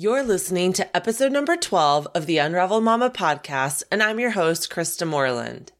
[0.00, 4.70] You're listening to episode number 12 of the Unravel Mama podcast, and I'm your host,
[4.70, 5.72] Krista Moreland.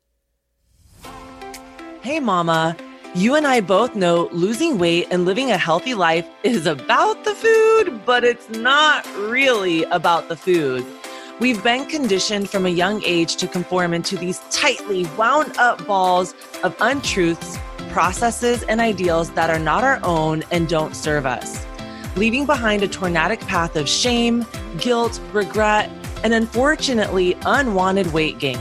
[2.00, 2.76] Hey, Mama.
[3.14, 7.32] You and I both know losing weight and living a healthy life is about the
[7.36, 10.84] food, but it's not really about the food.
[11.38, 16.34] We've been conditioned from a young age to conform into these tightly wound up balls
[16.64, 17.56] of untruths,
[17.90, 21.67] processes, and ideals that are not our own and don't serve us
[22.16, 24.44] leaving behind a tornadic path of shame,
[24.78, 25.90] guilt, regret,
[26.24, 28.58] and unfortunately, unwanted weight gain.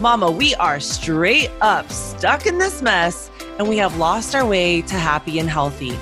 [0.00, 4.82] Mama, we are straight up stuck in this mess and we have lost our way
[4.82, 5.96] to happy and healthy.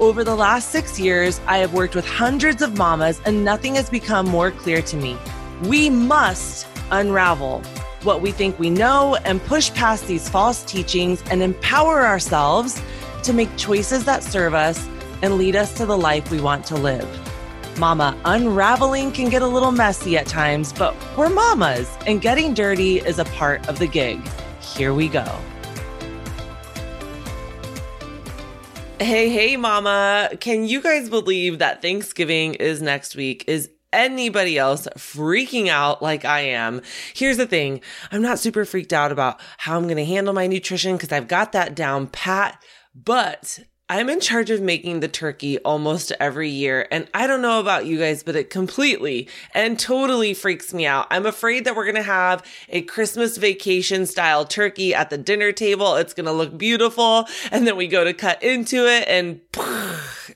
[0.00, 3.90] Over the last six years, I have worked with hundreds of mamas and nothing has
[3.90, 5.16] become more clear to me.
[5.64, 7.62] We must unravel
[8.02, 12.80] what we think we know and push past these false teachings and empower ourselves
[13.24, 14.88] to make choices that serve us
[15.22, 17.08] and lead us to the life we want to live.
[17.78, 22.98] Mama, unraveling can get a little messy at times, but we're mamas, and getting dirty
[22.98, 24.20] is a part of the gig.
[24.60, 25.24] Here we go.
[28.98, 30.30] Hey, hey, mama.
[30.40, 33.44] Can you guys believe that Thanksgiving is next week?
[33.46, 36.82] Is anybody else freaking out like I am.
[37.14, 37.80] Here's the thing
[38.12, 41.28] I'm not super freaked out about how I'm going to handle my nutrition because I've
[41.28, 42.62] got that down pat.
[42.94, 43.60] But
[43.90, 46.86] I'm in charge of making the turkey almost every year.
[46.92, 51.08] And I don't know about you guys, but it completely and totally freaks me out.
[51.10, 55.96] I'm afraid that we're to have a Christmas vacation style turkey at the dinner table.
[55.96, 57.26] It's to look beautiful.
[57.50, 59.40] And then we go to cut into it and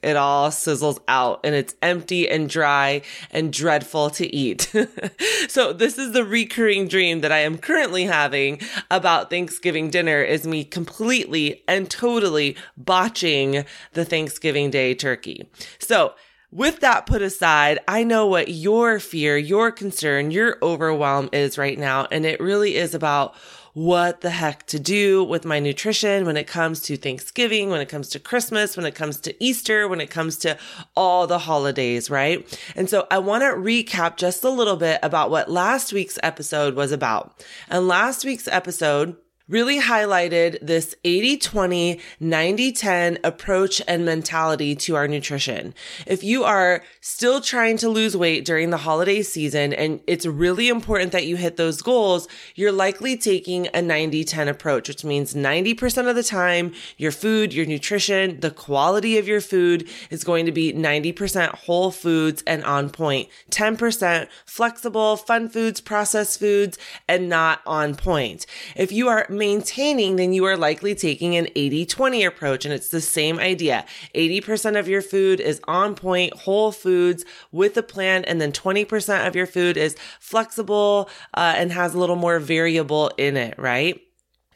[0.05, 4.73] it all sizzles out and it's empty and dry and dreadful to eat.
[5.49, 8.61] so this is the recurring dream that I am currently having
[8.91, 15.49] about Thanksgiving dinner is me completely and totally botching the Thanksgiving Day turkey.
[15.79, 16.15] So
[16.55, 21.77] with that put aside, I know what your fear, your concern, your overwhelm is right
[21.77, 22.07] now.
[22.13, 23.35] And it really is about
[23.75, 27.89] what the heck to do with my nutrition when it comes to Thanksgiving, when it
[27.89, 30.57] comes to Christmas, when it comes to Easter, when it comes to
[30.97, 32.59] all the holidays, right?
[32.77, 36.75] And so I want to recap just a little bit about what last week's episode
[36.75, 37.45] was about.
[37.69, 39.17] And last week's episode
[39.47, 45.75] really highlighted this 80 20 90 10 approach and mentality to our nutrition.
[46.07, 50.69] If you are still trying to lose weight during the holiday season and it's really
[50.69, 55.35] important that you hit those goals, you're likely taking a 90 10 approach, which means
[55.35, 60.47] 90% of the time, your food, your nutrition, the quality of your food is going
[60.47, 67.29] to be 90% whole foods and on point, 10% flexible, fun foods, processed foods, and
[67.29, 68.47] not on point.
[68.75, 72.65] If you are maintaining, then you are likely taking an 80 20 approach.
[72.65, 73.85] And it's the same idea
[74.15, 79.27] 80% of your food is on point, whole foods with a plan, and then 20%
[79.27, 84.01] of your food is flexible uh, and has a little more variable in it, right?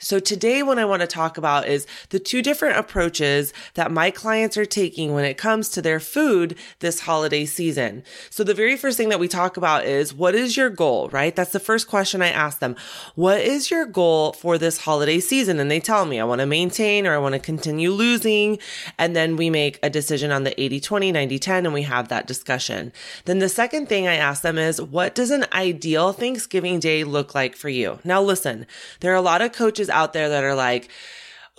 [0.01, 4.13] So today what I want to talk about is the two different approaches that my
[4.13, 8.05] clients are taking when it comes to their food this holiday season.
[8.31, 11.35] So the very first thing that we talk about is what is your goal, right?
[11.35, 12.77] That's the first question I ask them.
[13.17, 15.59] What is your goal for this holiday season?
[15.59, 18.59] And they tell me I want to maintain or I want to continue losing.
[18.99, 22.07] And then we make a decision on the 80, 20, 90, 10 and we have
[22.07, 22.93] that discussion.
[23.25, 27.35] Then the second thing I ask them is what does an ideal Thanksgiving day look
[27.35, 27.99] like for you?
[28.05, 28.65] Now listen,
[29.01, 30.89] there are a lot of coaches coaches out there that are like,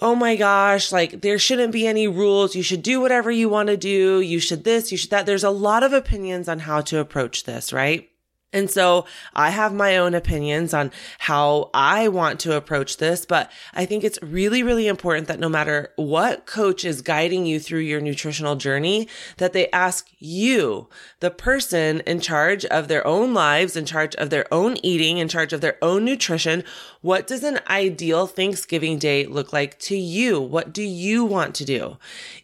[0.01, 2.55] oh my gosh, like there shouldn't be any rules.
[2.55, 4.21] You should do whatever you want to do.
[4.21, 5.25] You should this, you should that.
[5.25, 8.09] There's a lot of opinions on how to approach this, right?
[8.51, 9.05] And so
[9.35, 14.03] I have my own opinions on how I want to approach this, but I think
[14.03, 18.55] it's really, really important that no matter what coach is guiding you through your nutritional
[18.55, 19.07] journey,
[19.37, 20.87] that they ask you,
[21.19, 25.27] the person in charge of their own lives, in charge of their own eating, in
[25.27, 26.63] charge of their own nutrition,
[27.01, 30.41] what does an ideal Thanksgiving day look like to you?
[30.41, 31.97] What do you want to do?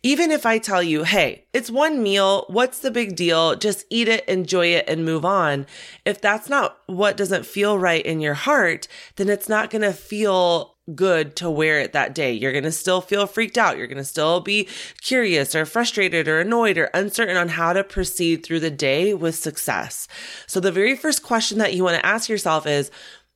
[0.04, 2.46] Even if I tell you, Hey, it's one meal.
[2.48, 3.56] What's the big deal?
[3.56, 5.66] Just eat it, enjoy it and move on
[6.06, 9.94] if that's not what doesn't feel right in your heart, then it's not going to
[9.94, 12.32] feel good to wear it that day.
[12.32, 13.76] You're going to still feel freaked out.
[13.76, 14.68] You're going to still be
[15.02, 19.36] curious or frustrated or annoyed or uncertain on how to proceed through the day with
[19.36, 20.08] success.
[20.46, 22.92] So the very first question that you want to ask yourself is,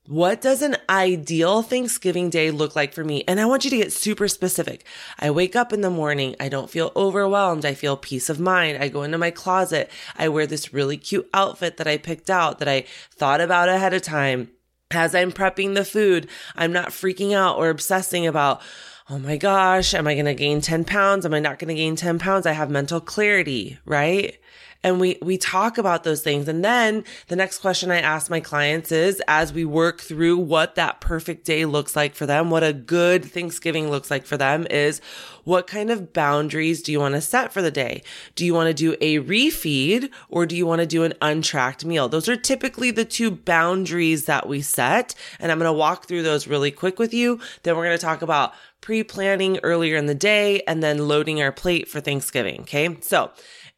[0.09, 3.23] what does an ideal Thanksgiving day look like for me?
[3.27, 4.83] And I want you to get super specific.
[5.19, 6.35] I wake up in the morning.
[6.39, 7.63] I don't feel overwhelmed.
[7.63, 8.81] I feel peace of mind.
[8.81, 9.91] I go into my closet.
[10.17, 13.93] I wear this really cute outfit that I picked out that I thought about ahead
[13.93, 14.49] of time.
[14.89, 18.63] As I'm prepping the food, I'm not freaking out or obsessing about,
[19.09, 21.25] oh my gosh, am I going to gain 10 pounds?
[21.25, 22.45] Am I not going to gain 10 pounds?
[22.45, 24.37] I have mental clarity, right?
[24.83, 28.39] and we we talk about those things and then the next question i ask my
[28.39, 32.63] clients is as we work through what that perfect day looks like for them what
[32.63, 35.01] a good thanksgiving looks like for them is
[35.43, 38.01] what kind of boundaries do you want to set for the day
[38.35, 41.83] do you want to do a refeed or do you want to do an untracked
[41.83, 46.07] meal those are typically the two boundaries that we set and i'm going to walk
[46.07, 50.05] through those really quick with you then we're going to talk about pre-planning earlier in
[50.05, 52.61] the day and then loading our plate for Thanksgiving.
[52.61, 52.97] Okay.
[53.01, 53.31] So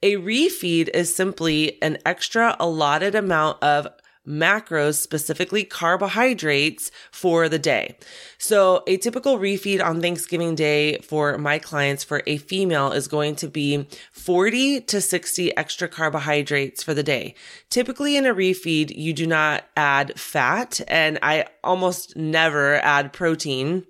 [0.03, 3.88] a refeed is simply an extra allotted amount of
[4.27, 7.98] macros, specifically carbohydrates for the day.
[8.38, 13.36] So a typical refeed on Thanksgiving Day for my clients for a female is going
[13.38, 17.33] to be 40 to 60 extra carbohydrates for the day.
[17.69, 23.86] Typically in a refeed, you do not add fat and I almost never add protein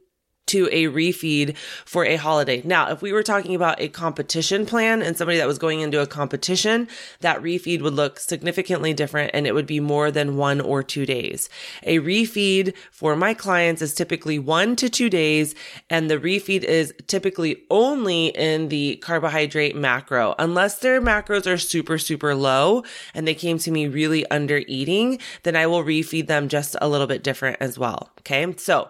[0.47, 1.55] to a refeed
[1.85, 2.61] for a holiday.
[2.65, 6.01] Now, if we were talking about a competition plan and somebody that was going into
[6.01, 6.87] a competition,
[7.21, 11.05] that refeed would look significantly different and it would be more than one or two
[11.05, 11.49] days.
[11.83, 15.55] A refeed for my clients is typically one to two days
[15.89, 20.35] and the refeed is typically only in the carbohydrate macro.
[20.37, 22.83] Unless their macros are super, super low
[23.13, 26.89] and they came to me really under eating, then I will refeed them just a
[26.89, 28.09] little bit different as well.
[28.19, 28.53] Okay.
[28.57, 28.89] So,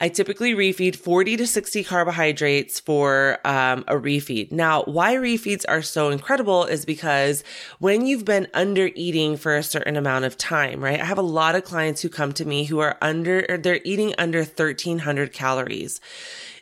[0.00, 4.52] I typically refeed 40 to 60 carbohydrates for um, a refeed.
[4.52, 7.42] Now, why refeeds are so incredible is because
[7.80, 11.00] when you've been under eating for a certain amount of time, right?
[11.00, 14.14] I have a lot of clients who come to me who are under, they're eating
[14.18, 16.00] under 1300 calories.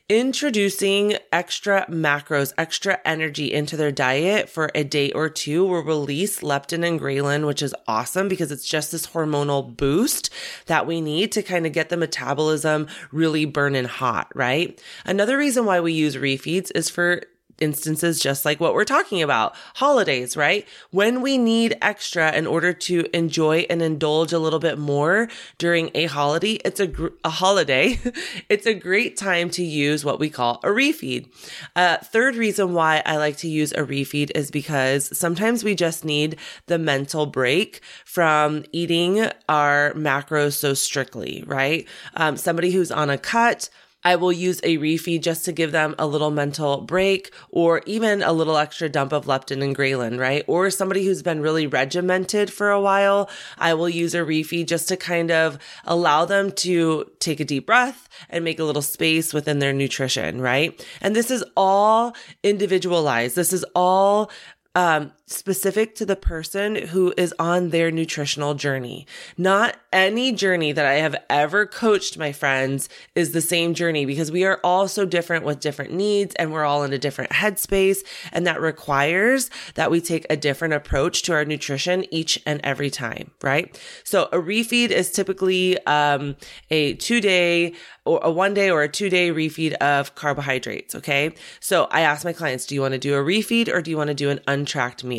[0.08, 6.42] Introducing extra macros, extra energy into their diet for a day or two will release
[6.42, 10.30] leptin and ghrelin, which is awesome because it's just this hormonal boost
[10.66, 14.80] that we need to kind of get the metabolism really burning hot, right?
[15.04, 17.22] Another reason why we use refeeds is for
[17.60, 20.66] instances just like what we're talking about holidays right?
[20.90, 25.90] When we need extra in order to enjoy and indulge a little bit more during
[25.94, 27.98] a holiday it's a, gr- a holiday
[28.48, 31.28] it's a great time to use what we call a refeed.
[31.74, 36.04] Uh, third reason why i like to use a refeed is because sometimes we just
[36.04, 36.36] need
[36.66, 41.86] the mental break from eating our macros so strictly right?
[42.14, 43.68] Um, somebody who's on a cut
[44.06, 48.22] I will use a refeed just to give them a little mental break or even
[48.22, 50.44] a little extra dump of leptin and ghrelin, right?
[50.46, 54.86] Or somebody who's been really regimented for a while, I will use a refeed just
[54.90, 59.34] to kind of allow them to take a deep breath and make a little space
[59.34, 60.86] within their nutrition, right?
[61.00, 62.14] And this is all
[62.44, 63.34] individualized.
[63.34, 64.30] This is all
[64.76, 69.06] um, specific to the person who is on their nutritional journey.
[69.36, 74.30] Not any journey that I have ever coached my friends is the same journey because
[74.30, 77.98] we are all so different with different needs and we're all in a different headspace.
[78.32, 82.90] And that requires that we take a different approach to our nutrition each and every
[82.90, 83.80] time, right?
[84.04, 86.36] So a refeed is typically um,
[86.70, 87.74] a two day
[88.04, 90.94] or a one day or a two day refeed of carbohydrates.
[90.94, 91.34] Okay.
[91.58, 93.96] So I ask my clients, do you want to do a refeed or do you
[93.96, 95.15] want to do an untracked meal?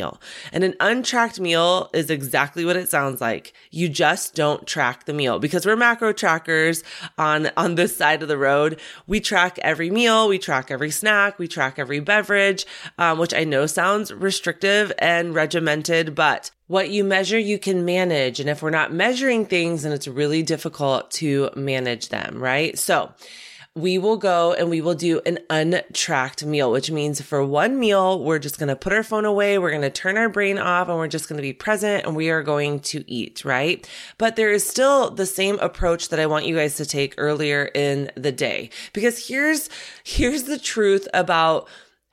[0.52, 3.54] And an untracked meal is exactly what it sounds like.
[3.72, 6.84] You just don't track the meal because we're macro trackers
[7.18, 8.80] on, on this side of the road.
[9.08, 10.28] We track every meal.
[10.28, 11.40] We track every snack.
[11.40, 12.66] We track every beverage,
[12.98, 18.40] um, which I know sounds restrictive and regimented, but what you measure, you can manage.
[18.40, 22.78] And if we're not measuring things, then it's really difficult to manage them, right?
[22.78, 23.14] So
[23.78, 28.24] we will go and we will do an untracked meal, which means for one meal,
[28.24, 29.60] we're just going to put our phone away.
[29.60, 32.16] We're going to turn our brain off and we're just going to be present and
[32.16, 33.88] we are going to eat, right?
[34.18, 37.70] But there is still the same approach that I want you guys to take earlier
[37.76, 39.70] in the day because here's,
[40.04, 41.68] here's the truth about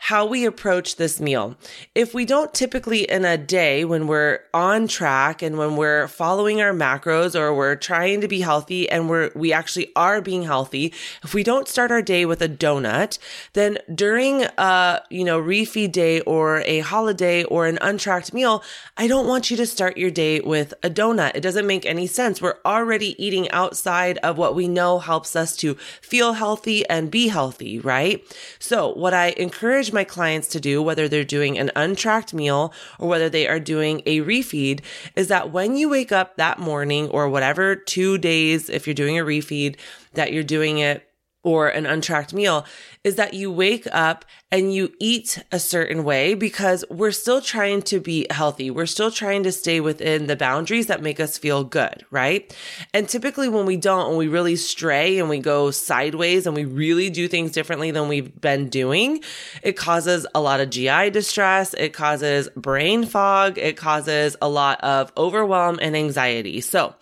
[0.04, 1.56] how we approach this meal.
[1.94, 6.60] If we don't typically in a day when we're on track and when we're following
[6.60, 10.92] our macros or we're trying to be healthy and we're, we actually are being healthy,
[11.22, 13.18] if we don't start our day with a donut,
[13.54, 18.62] then during a, you know, refeed day or a holiday or an untracked meal,
[18.98, 21.34] I don't want you to start your day with a donut.
[21.34, 22.42] It doesn't make any sense.
[22.42, 27.28] We're already eating outside of what we know helps us to feel healthy and be
[27.28, 28.22] healthy, right?
[28.58, 33.08] So what I encourage my clients to do, whether they're doing an untracked meal or
[33.08, 34.80] whether they are doing a refeed,
[35.16, 39.18] is that when you wake up that morning or whatever two days, if you're doing
[39.18, 39.76] a refeed,
[40.12, 41.08] that you're doing it
[41.44, 42.66] or an untracked meal
[43.04, 47.82] is that you wake up and you eat a certain way because we're still trying
[47.82, 48.70] to be healthy.
[48.70, 52.56] We're still trying to stay within the boundaries that make us feel good, right?
[52.94, 56.64] And typically when we don't, when we really stray and we go sideways and we
[56.64, 59.22] really do things differently than we've been doing,
[59.62, 61.74] it causes a lot of GI distress.
[61.74, 63.58] It causes brain fog.
[63.58, 66.62] It causes a lot of overwhelm and anxiety.
[66.62, 66.94] So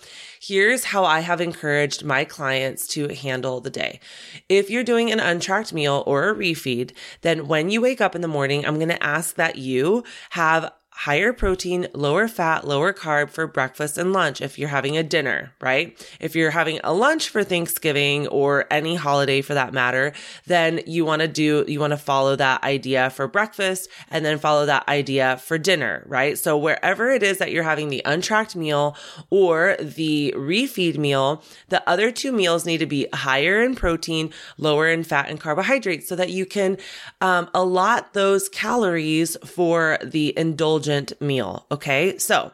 [0.44, 4.00] Here's how I have encouraged my clients to handle the day.
[4.49, 8.22] If you're doing an untracked meal or a refeed, then when you wake up in
[8.22, 13.30] the morning, I'm going to ask that you have higher protein, lower fat, lower carb
[13.30, 15.99] for breakfast and lunch if you're having a dinner, right?
[16.20, 20.12] If you're having a lunch for Thanksgiving or any holiday for that matter,
[20.46, 24.38] then you want to do, you want to follow that idea for breakfast and then
[24.38, 26.38] follow that idea for dinner, right?
[26.38, 28.94] So wherever it is that you're having the untracked meal
[29.30, 34.88] or the refeed meal, the other two meals need to be higher in protein, lower
[34.88, 36.76] in fat and carbohydrates so that you can
[37.20, 41.66] um, allot those calories for the indulgent indulgent meal.
[41.70, 42.18] Okay.
[42.18, 42.52] So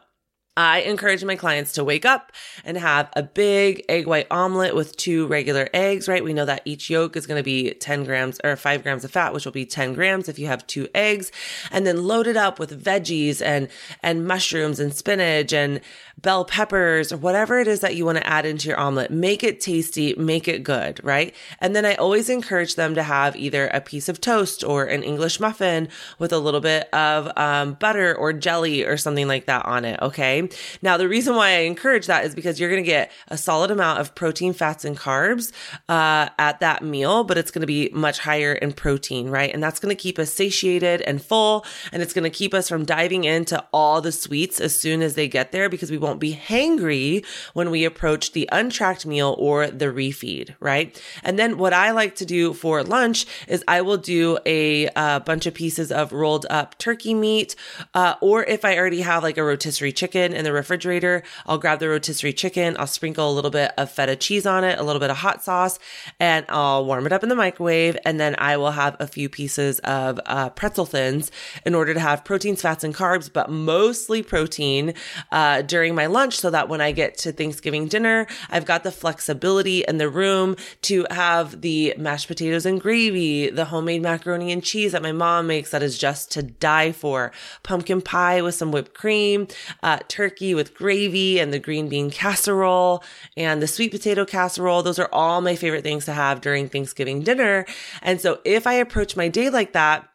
[0.59, 2.33] I encourage my clients to wake up
[2.65, 6.21] and have a big egg white omelet with two regular eggs, right?
[6.21, 9.11] We know that each yolk is going to be 10 grams or five grams of
[9.11, 11.31] fat, which will be 10 grams if you have two eggs
[11.71, 13.69] and then load it up with veggies and,
[14.03, 15.79] and mushrooms and spinach and
[16.21, 19.11] bell peppers or whatever it is that you want to add into your omelet.
[19.11, 21.33] Make it tasty, make it good, right?
[21.61, 25.03] And then I always encourage them to have either a piece of toast or an
[25.03, 25.87] English muffin
[26.17, 30.01] with a little bit of um, butter or jelly or something like that on it.
[30.01, 30.48] Okay.
[30.81, 33.71] Now, the reason why I encourage that is because you're going to get a solid
[33.71, 35.51] amount of protein, fats, and carbs
[35.87, 39.53] uh, at that meal, but it's going to be much higher in protein, right?
[39.53, 42.69] And that's going to keep us satiated and full, and it's going to keep us
[42.69, 46.19] from diving into all the sweets as soon as they get there because we won't
[46.19, 51.01] be hangry when we approach the untracked meal or the refeed, right?
[51.23, 55.19] And then what I like to do for lunch is I will do a, a
[55.19, 57.55] bunch of pieces of rolled up turkey meat,
[57.93, 61.21] uh, or if I already have like a rotisserie chicken in the refrigerator.
[61.45, 62.77] I'll grab the rotisserie chicken.
[62.79, 65.43] I'll sprinkle a little bit of feta cheese on it, a little bit of hot
[65.43, 65.77] sauce,
[66.19, 67.97] and I'll warm it up in the microwave.
[68.05, 71.29] And then I will have a few pieces of uh, pretzel thins
[71.65, 74.93] in order to have proteins, fats, and carbs, but mostly protein
[75.31, 78.91] uh, during my lunch so that when I get to Thanksgiving dinner, I've got the
[78.91, 84.63] flexibility in the room to have the mashed potatoes and gravy, the homemade macaroni and
[84.63, 88.71] cheese that my mom makes that is just to die for, pumpkin pie with some
[88.71, 89.47] whipped cream,
[89.83, 93.01] uh, turkey with gravy and the green bean casserole
[93.37, 94.83] and the sweet potato casserole.
[94.83, 97.65] Those are all my favorite things to have during Thanksgiving dinner.
[98.01, 100.08] And so if I approach my day like that,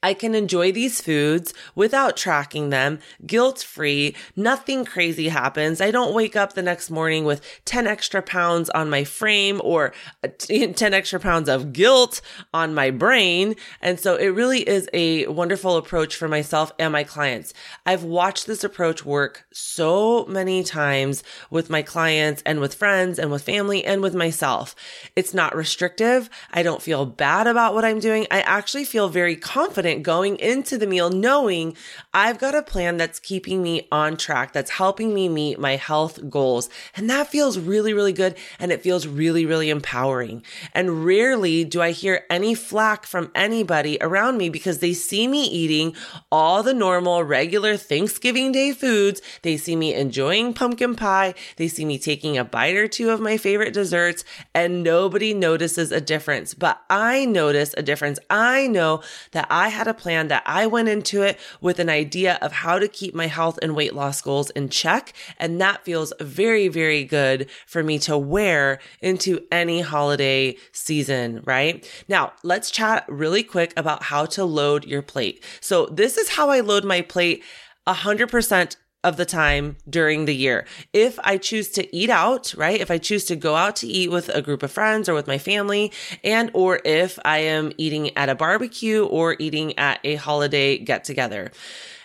[0.00, 4.14] I can enjoy these foods without tracking them, guilt free.
[4.36, 5.80] Nothing crazy happens.
[5.80, 9.92] I don't wake up the next morning with 10 extra pounds on my frame or
[10.22, 12.20] uh, 10 extra pounds of guilt
[12.54, 13.56] on my brain.
[13.82, 17.52] And so it really is a wonderful approach for myself and my clients.
[17.84, 23.32] I've watched this approach work so many times with my clients and with friends and
[23.32, 24.76] with family and with myself.
[25.16, 26.30] It's not restrictive.
[26.52, 28.28] I don't feel bad about what I'm doing.
[28.30, 31.76] I actually feel very confident confident going into the meal knowing
[32.12, 36.28] I've got a plan that's keeping me on track, that's helping me meet my health
[36.28, 36.68] goals.
[36.96, 38.36] And that feels really, really good.
[38.58, 40.42] And it feels really, really empowering.
[40.74, 45.44] And rarely do I hear any flack from anybody around me because they see me
[45.44, 45.94] eating
[46.30, 49.20] all the normal, regular Thanksgiving Day foods.
[49.42, 51.34] They see me enjoying pumpkin pie.
[51.56, 55.92] They see me taking a bite or two of my favorite desserts and nobody notices
[55.92, 56.54] a difference.
[56.54, 58.18] But I notice a difference.
[58.30, 59.02] I know
[59.32, 62.80] that I had a plan that I went into it with an idea of how
[62.80, 65.12] to keep my health and weight loss goals in check.
[65.38, 71.88] And that feels very, very good for me to wear into any holiday season, right?
[72.08, 75.44] Now, let's chat really quick about how to load your plate.
[75.60, 77.44] So this is how I load my plate
[77.86, 80.66] 100% of the time during the year.
[80.92, 82.80] If I choose to eat out, right?
[82.80, 85.28] If I choose to go out to eat with a group of friends or with
[85.28, 85.92] my family
[86.24, 91.04] and or if I am eating at a barbecue or eating at a holiday get
[91.04, 91.52] together.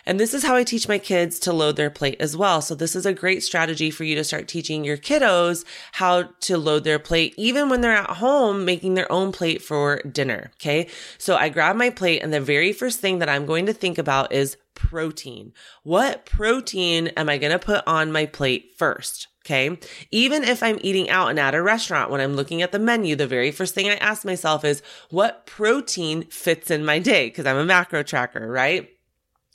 [0.06, 2.60] And this is how I teach my kids to load their plate as well.
[2.60, 6.58] So this is a great strategy for you to start teaching your kiddos how to
[6.58, 10.50] load their plate, even when they're at home making their own plate for dinner.
[10.56, 10.88] Okay.
[11.18, 13.98] So I grab my plate and the very first thing that I'm going to think
[13.98, 15.52] about is protein.
[15.82, 19.28] What protein am I going to put on my plate first?
[19.44, 19.78] Okay.
[20.10, 23.14] Even if I'm eating out and at a restaurant, when I'm looking at the menu,
[23.14, 27.28] the very first thing I ask myself is what protein fits in my day?
[27.28, 28.88] Cause I'm a macro tracker, right?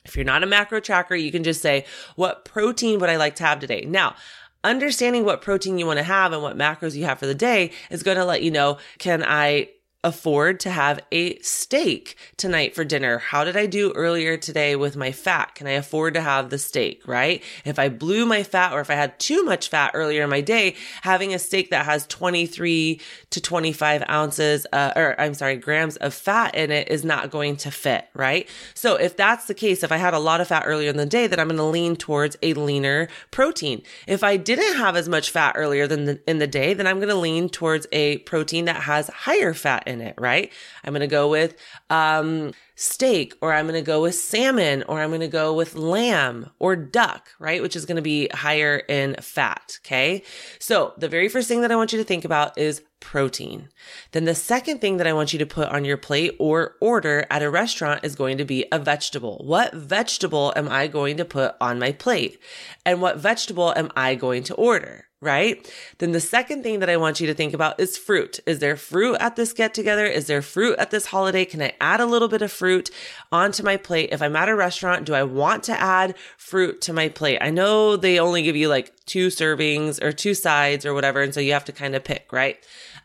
[0.06, 1.86] If you're not a macro tracker, you can just say,
[2.16, 3.82] what protein would I like to have today?
[3.82, 4.16] Now,
[4.64, 7.72] understanding what protein you want to have and what macros you have for the day
[7.90, 9.70] is going to let you know, can I
[10.04, 13.18] afford to have a steak tonight for dinner?
[13.18, 15.56] How did I do earlier today with my fat?
[15.56, 17.44] Can I afford to have the steak, right?
[17.66, 20.40] If I blew my fat or if I had too much fat earlier in my
[20.40, 23.02] day, having a steak that has 23
[23.32, 27.58] to 25 ounces, uh, or I'm sorry, grams of fat in it is not going
[27.58, 28.48] to fit, right?
[28.74, 31.06] So if that's the case, if I had a lot of fat earlier in the
[31.06, 33.82] day, then I'm going to lean towards a leaner protein.
[34.08, 36.98] If I didn't have as much fat earlier than the, in the day, then I'm
[36.98, 40.52] going to lean towards a protein that has higher fat in it, right?
[40.84, 41.58] I'm going to go with
[41.90, 45.76] um, steak, or I'm going to go with salmon, or I'm going to go with
[45.76, 47.62] lamb or duck, right?
[47.62, 49.80] Which is going to be higher in fat.
[49.84, 50.24] Okay.
[50.60, 53.70] So the very first thing that I want you to think about is protein.
[54.12, 57.26] Then the second thing that I want you to put on your plate or order
[57.30, 59.42] at a restaurant is going to be a vegetable.
[59.44, 62.40] What vegetable am I going to put on my plate?
[62.86, 65.09] And what vegetable am I going to order?
[65.22, 65.70] Right?
[65.98, 68.40] Then the second thing that I want you to think about is fruit.
[68.46, 70.06] Is there fruit at this get together?
[70.06, 71.44] Is there fruit at this holiday?
[71.44, 72.90] Can I add a little bit of fruit
[73.32, 74.10] onto my plate?
[74.14, 77.40] If I'm at a restaurant, do I want to add fruit to my plate?
[77.42, 81.22] I know they only give you like two servings or two sides or whatever.
[81.22, 82.58] And so you have to kind of pick, right?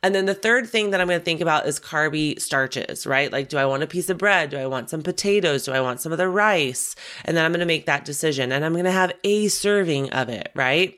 [0.05, 3.33] And then the third thing that I'm going to think about is carby starches, right?
[3.33, 4.51] Like, do I want a piece of bread?
[4.51, 5.65] Do I want some potatoes?
[5.65, 6.95] Do I want some of the rice?
[7.25, 10.11] And then I'm going to make that decision and I'm going to have a serving
[10.11, 10.95] of it, right?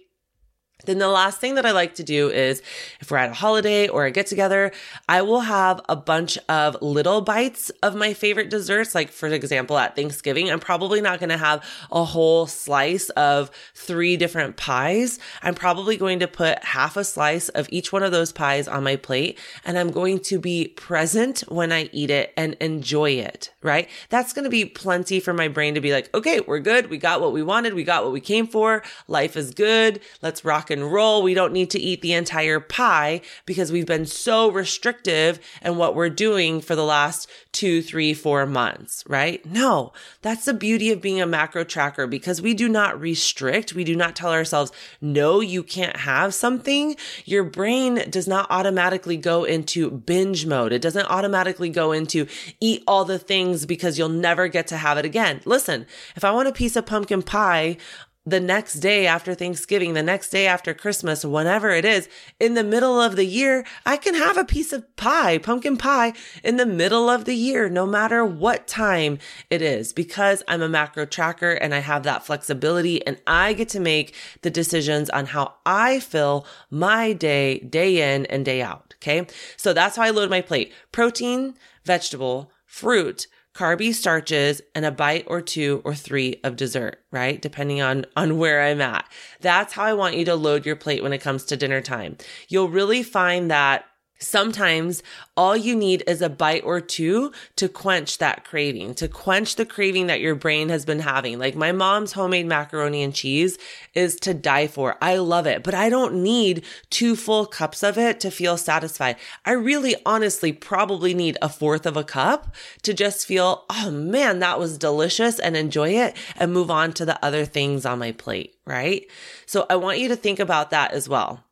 [0.86, 2.62] Then the last thing that I like to do is
[3.00, 4.72] if we're at a holiday or a get together,
[5.08, 8.94] I will have a bunch of little bites of my favorite desserts.
[8.94, 13.50] Like, for example, at Thanksgiving, I'm probably not going to have a whole slice of
[13.74, 15.18] three different pies.
[15.42, 18.84] I'm probably going to put half a slice of each one of those pies on
[18.84, 23.52] my plate and I'm going to be present when I eat it and enjoy it,
[23.62, 23.88] right?
[24.08, 26.90] That's going to be plenty for my brain to be like, okay, we're good.
[26.90, 27.74] We got what we wanted.
[27.74, 28.82] We got what we came for.
[29.08, 30.00] Life is good.
[30.22, 31.22] Let's rock rock and roll.
[31.22, 35.94] We don't need to eat the entire pie because we've been so restrictive in what
[35.94, 39.44] we're doing for the last two, three, four months, right?
[39.46, 39.92] No,
[40.22, 43.74] that's the beauty of being a macro tracker because we do not restrict.
[43.74, 46.96] We do not tell ourselves, no, you can't have something.
[47.24, 50.72] Your brain does not automatically go into binge mode.
[50.72, 52.26] It doesn't automatically go into
[52.60, 55.40] eat all the things because you'll never get to have it again.
[55.44, 57.78] Listen, if I want a piece of pumpkin pie
[58.26, 62.08] the next day after Thanksgiving, the next day after Christmas, whenever it is,
[62.40, 66.12] in the middle of the year, I can have a piece of pie, pumpkin pie
[66.42, 70.68] in the middle of the year, no matter what time it is, because I'm a
[70.68, 75.26] macro tracker and I have that flexibility and I get to make the decisions on
[75.26, 78.94] how I fill my day, day in and day out.
[78.96, 79.26] Okay.
[79.56, 80.72] So that's how I load my plate.
[80.90, 87.40] Protein, vegetable, fruit, carby starches and a bite or two or three of dessert, right?
[87.40, 89.08] Depending on, on where I'm at.
[89.40, 92.18] That's how I want you to load your plate when it comes to dinner time.
[92.48, 93.86] You'll really find that
[94.18, 95.02] Sometimes
[95.36, 99.66] all you need is a bite or two to quench that craving, to quench the
[99.66, 101.38] craving that your brain has been having.
[101.38, 103.58] Like my mom's homemade macaroni and cheese
[103.94, 104.96] is to die for.
[105.02, 109.16] I love it, but I don't need two full cups of it to feel satisfied.
[109.44, 114.38] I really honestly probably need a fourth of a cup to just feel, oh man,
[114.38, 118.12] that was delicious and enjoy it and move on to the other things on my
[118.12, 119.06] plate, right?
[119.44, 121.45] So I want you to think about that as well.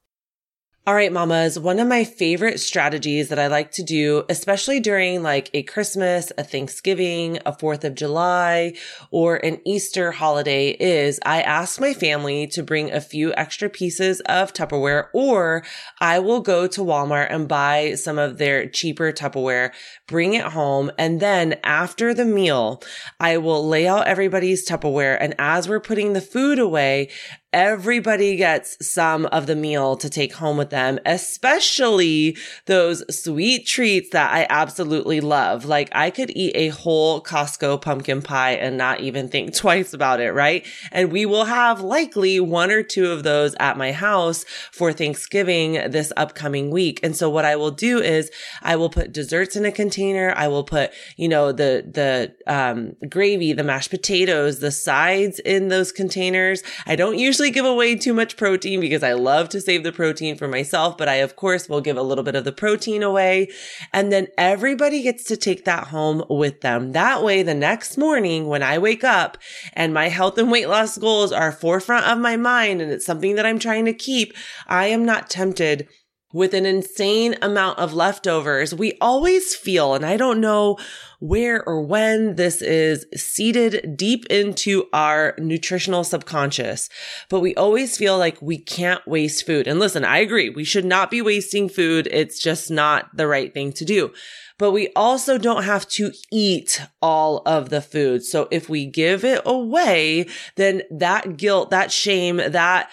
[0.87, 5.23] All right, mamas, one of my favorite strategies that I like to do, especially during
[5.23, 8.75] like a Christmas, a Thanksgiving, a 4th of July,
[9.11, 14.21] or an Easter holiday is I ask my family to bring a few extra pieces
[14.27, 15.65] of Tupperware or
[16.03, 19.73] I will go to Walmart and buy some of their cheaper Tupperware,
[20.07, 20.91] bring it home.
[20.99, 22.83] And then after the meal,
[23.19, 25.17] I will lay out everybody's Tupperware.
[25.19, 27.09] And as we're putting the food away,
[27.55, 32.37] everybody gets some of the meal to take home with them, especially
[32.67, 35.65] those sweet treats that I absolutely love.
[35.65, 40.21] Like I could eat a whole Costco pumpkin pie and not even think twice about
[40.21, 40.67] it, right?
[40.91, 45.75] And we will have likely one or two of those at my house for Thanksgiving
[45.93, 46.99] this upcoming week.
[47.05, 50.35] And so what I will do is I will put desserts in a container.
[50.37, 55.69] I will put, you know, the, the, um, gravy, the mashed potatoes, the sides in
[55.69, 56.65] those containers.
[56.85, 59.93] I don't usually usually give away too much protein because I love to save the
[59.93, 63.03] protein for myself, but I of course will give a little bit of the protein
[63.03, 63.49] away.
[63.93, 66.93] And then everybody gets to take that home with them.
[66.93, 69.37] That way, the next morning when I wake up
[69.75, 73.35] and my health and weight loss goals are forefront of my mind and it's something
[73.35, 74.33] that I'm trying to keep,
[74.67, 75.87] I am not tempted
[76.35, 80.77] with an insane amount of leftovers, we always feel, and I don't know
[81.21, 86.91] where or when this is seated deep into our nutritional subconscious,
[87.31, 89.69] but we always feel like we can't waste food.
[89.69, 90.51] And listen, I agree.
[90.51, 92.09] We should not be wasting food.
[92.11, 94.13] It's just not the right thing to do
[94.57, 98.25] but we also don't have to eat all of the food.
[98.25, 102.89] So if we give it away, then that guilt, that shame, that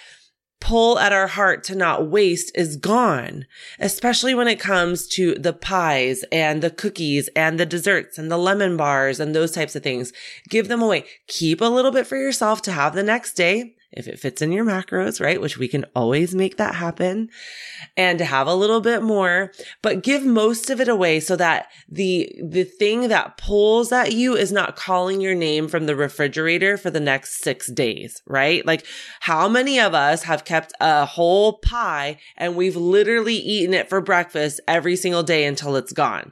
[0.62, 3.46] pull at our heart to not waste is gone,
[3.80, 8.38] especially when it comes to the pies and the cookies and the desserts and the
[8.38, 10.14] lemon bars and those types of things.
[10.48, 11.04] Give them away.
[11.28, 14.52] Keep a little bit for yourself to have the next day if it fits in
[14.52, 15.42] your macros, right?
[15.42, 17.30] Which we can always make that happen
[17.98, 19.52] and have a little bit more,
[19.82, 24.36] but give most of it away so that the, the thing that pulls at you
[24.36, 28.66] is not calling your name from the refrigerator for the next six days, right?
[28.66, 28.86] Like
[29.20, 34.02] how many of us have kept a whole pie and we've literally eaten it for
[34.02, 36.32] breakfast every single day until it's gone?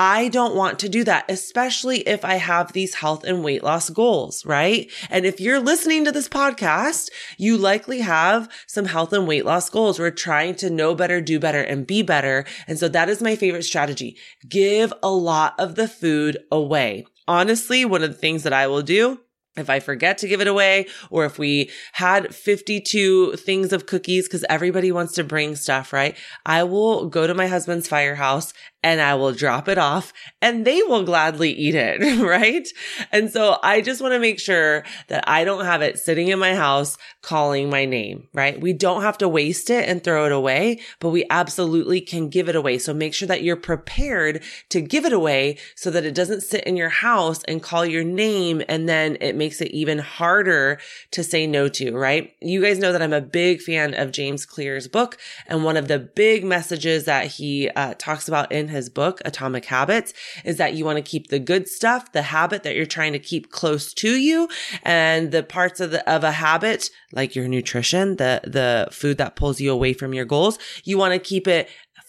[0.00, 3.90] I don't want to do that, especially if I have these health and weight loss
[3.90, 4.88] goals, right?
[5.10, 9.68] And if you're listening to this podcast, you likely have some health and weight loss
[9.68, 9.98] goals.
[9.98, 12.44] We're trying to know better, do better, and be better.
[12.68, 14.16] And so that is my favorite strategy.
[14.48, 17.04] Give a lot of the food away.
[17.26, 19.18] Honestly, one of the things that I will do
[19.58, 24.26] if I forget to give it away, or if we had 52 things of cookies,
[24.26, 26.16] because everybody wants to bring stuff, right?
[26.46, 28.52] I will go to my husband's firehouse
[28.82, 32.66] and I will drop it off and they will gladly eat it, right?
[33.10, 36.38] And so I just want to make sure that I don't have it sitting in
[36.38, 38.60] my house calling my name, right?
[38.60, 42.48] We don't have to waste it and throw it away, but we absolutely can give
[42.48, 42.78] it away.
[42.78, 46.64] So make sure that you're prepared to give it away so that it doesn't sit
[46.64, 50.78] in your house and call your name and then it makes it even harder
[51.10, 52.32] to say no to, right?
[52.40, 55.88] You guys know that I'm a big fan of James Clear's book and one of
[55.88, 60.12] the big messages that he uh, talks about in his book, Atomic Habits,
[60.44, 63.18] is that you want to keep the good stuff, the habit that you're trying to
[63.18, 64.48] keep close to you
[64.82, 69.36] and the parts of the, of a habit, like your nutrition, the, the food that
[69.36, 70.58] pulls you away from your goals.
[70.84, 71.68] You want to keep it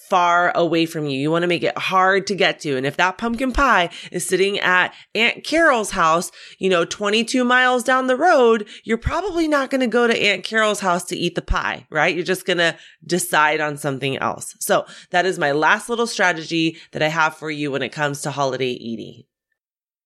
[0.10, 1.20] far away from you.
[1.20, 2.76] You want to make it hard to get to.
[2.78, 7.84] And if that pumpkin pie is sitting at Aunt Carol's house, you know, 22 miles
[7.84, 11.36] down the road, you're probably not going to go to Aunt Carol's house to eat
[11.36, 12.16] the pie, right?
[12.16, 14.56] You're just going to decide on something else.
[14.60, 18.22] So that is my last little strategy that I have for you when it comes
[18.22, 19.24] to holiday eating.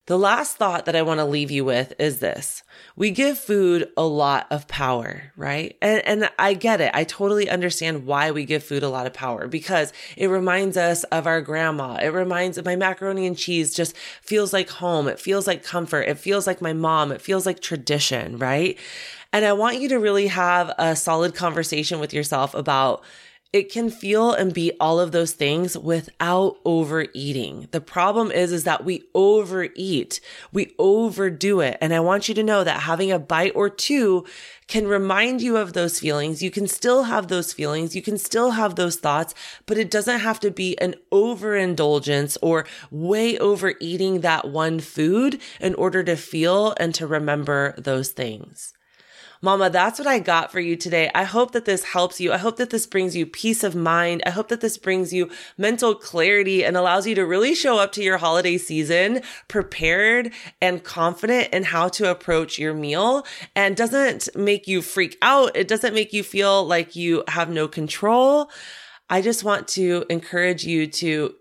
[0.05, 2.63] The last thought that I want to leave you with is this.
[2.97, 5.77] We give food a lot of power, right?
[5.81, 6.91] And, and I get it.
[6.93, 11.05] I totally understand why we give food a lot of power because it reminds us
[11.05, 11.95] of our grandma.
[12.01, 15.07] It reminds my macaroni and cheese just feels like home.
[15.07, 16.01] It feels like comfort.
[16.01, 17.13] It feels like my mom.
[17.13, 18.77] It feels like tradition, right?
[19.31, 23.03] And I want you to really have a solid conversation with yourself about
[23.53, 27.67] it can feel and be all of those things without overeating.
[27.69, 30.19] The problem is, is that we overeat.
[30.51, 31.77] We overdo it.
[31.79, 34.25] And I want you to know that having a bite or two
[34.67, 36.41] can remind you of those feelings.
[36.41, 37.95] You can still have those feelings.
[37.95, 39.35] You can still have those thoughts,
[39.67, 45.75] but it doesn't have to be an overindulgence or way overeating that one food in
[45.75, 48.73] order to feel and to remember those things.
[49.43, 51.11] Mama, that's what I got for you today.
[51.13, 52.31] I hope that this helps you.
[52.31, 54.23] I hope that this brings you peace of mind.
[54.25, 57.91] I hope that this brings you mental clarity and allows you to really show up
[57.91, 64.29] to your holiday season prepared and confident in how to approach your meal and doesn't
[64.33, 65.57] make you freak out.
[65.57, 68.49] It doesn't make you feel like you have no control.
[69.09, 71.35] I just want to encourage you to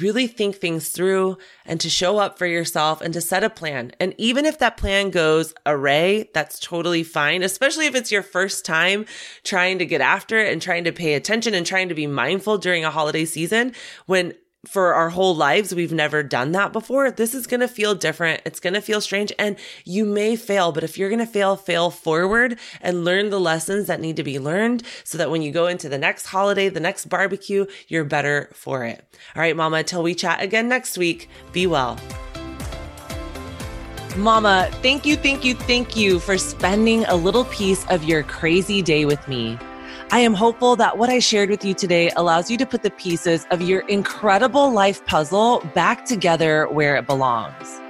[0.00, 3.92] really think things through and to show up for yourself and to set a plan.
[4.00, 8.64] And even if that plan goes array, that's totally fine, especially if it's your first
[8.64, 9.06] time
[9.42, 12.58] trying to get after it and trying to pay attention and trying to be mindful
[12.58, 13.72] during a holiday season
[14.06, 14.34] when
[14.66, 17.10] for our whole lives, we've never done that before.
[17.10, 18.42] This is going to feel different.
[18.44, 21.56] It's going to feel strange and you may fail, but if you're going to fail,
[21.56, 25.52] fail forward and learn the lessons that need to be learned so that when you
[25.52, 29.04] go into the next holiday, the next barbecue, you're better for it.
[29.34, 31.98] All right, mama, till we chat again next week, be well.
[34.16, 38.80] Mama, thank you, thank you, thank you for spending a little piece of your crazy
[38.80, 39.58] day with me.
[40.10, 42.90] I am hopeful that what I shared with you today allows you to put the
[42.90, 47.80] pieces of your incredible life puzzle back together where it belongs.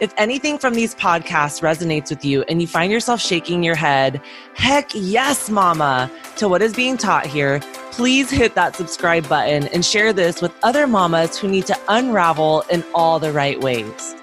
[0.00, 4.20] If anything from these podcasts resonates with you and you find yourself shaking your head,
[4.54, 9.84] heck yes, mama, to what is being taught here, please hit that subscribe button and
[9.84, 14.14] share this with other mamas who need to unravel in all the right ways.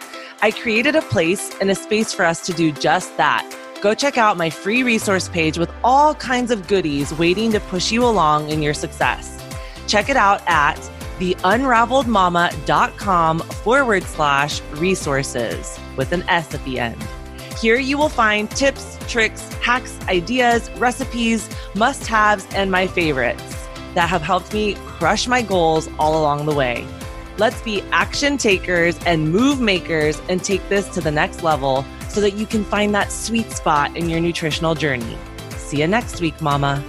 [0.42, 3.46] I created a place and a space for us to do just that
[3.86, 7.92] go check out my free resource page with all kinds of goodies waiting to push
[7.92, 9.40] you along in your success.
[9.86, 10.78] Check it out at
[11.20, 17.00] theunraveledmama.com forward slash resources with an S at the end.
[17.62, 24.10] Here you will find tips, tricks, hacks, ideas, recipes, must haves, and my favorites that
[24.10, 26.88] have helped me crush my goals all along the way.
[27.38, 32.22] Let's be action takers and move makers and take this to the next level so
[32.22, 35.18] that you can find that sweet spot in your nutritional journey.
[35.58, 36.82] See you next week, Mama.